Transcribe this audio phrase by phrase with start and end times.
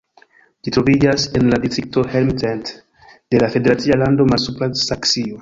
[0.67, 2.73] Ĝi troviĝas en la distrikto Helmstedt
[3.05, 5.39] de la federacia lando Malsupra Saksio.